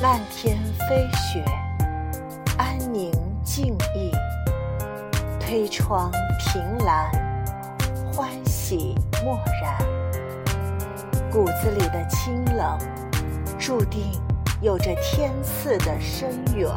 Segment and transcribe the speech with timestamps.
[0.00, 0.56] 漫天
[0.88, 1.44] 飞雪，
[2.56, 3.10] 安宁
[3.42, 4.12] 静谧。
[5.40, 6.08] 推窗
[6.38, 7.10] 凭栏，
[8.12, 9.76] 欢喜漠然。
[11.32, 12.78] 骨子里的清冷，
[13.58, 14.12] 注定
[14.60, 16.70] 有着天赐的深远。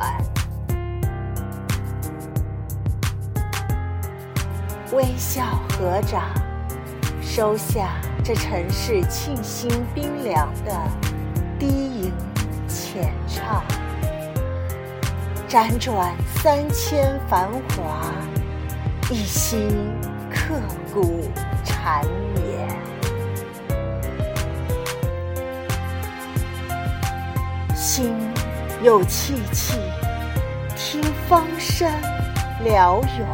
[4.94, 6.24] 微笑合掌，
[7.22, 10.72] 收下这尘世沁心冰凉的
[11.60, 12.12] 低吟
[15.52, 18.06] 辗转三千繁华。
[19.10, 19.68] 一心
[20.30, 20.56] 刻
[20.94, 21.30] 骨
[21.66, 22.06] 缠
[22.36, 22.70] 绵，
[27.76, 28.16] 心
[28.82, 29.78] 有戚戚，
[30.78, 32.02] 听芳山
[32.64, 33.28] 辽远，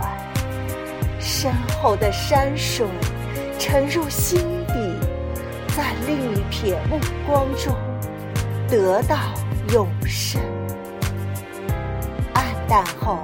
[1.20, 2.88] 身后的山水
[3.60, 4.74] 沉入心底，
[5.76, 7.76] 在另一瞥目光中
[8.68, 9.16] 得到
[9.72, 10.42] 永生。
[12.68, 13.20] 但后，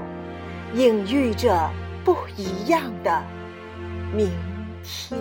[0.73, 1.69] 隐喻着。
[2.05, 3.23] 不一样的
[4.13, 4.29] 明
[4.83, 5.17] 天。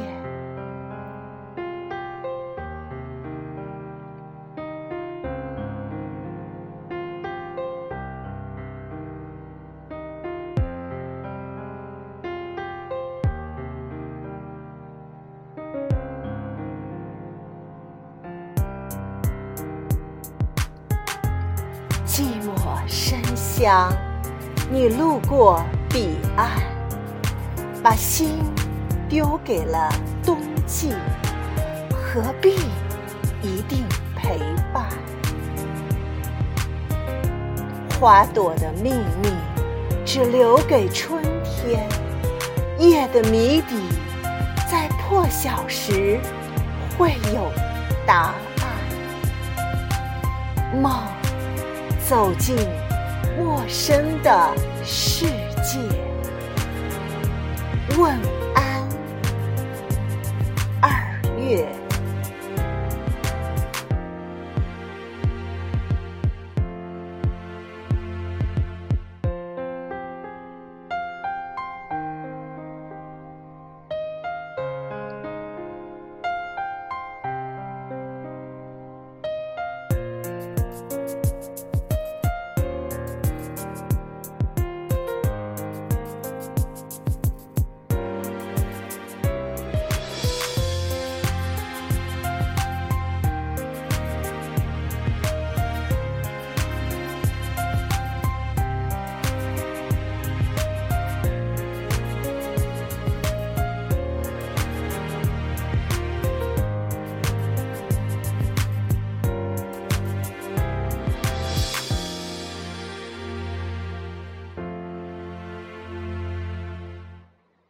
[22.05, 22.53] 寂寞
[22.89, 23.91] 深乡，
[24.73, 26.49] 你路过彼岸。
[27.83, 28.39] 把心
[29.07, 29.93] 丢给了
[30.25, 30.95] 冬季，
[31.93, 32.55] 何必
[33.43, 33.85] 一定
[34.17, 34.39] 陪
[34.73, 34.87] 伴？
[38.01, 39.29] 花朵的秘密
[40.07, 41.87] 只留给春天，
[42.79, 43.83] 夜的谜底
[44.71, 46.19] 在破晓时
[46.97, 47.53] 会有
[48.07, 48.71] 答案。
[50.81, 51.03] 梦
[52.09, 52.57] 走进
[53.37, 55.27] 陌生的世
[55.63, 55.79] 界。
[57.99, 58.52] 问。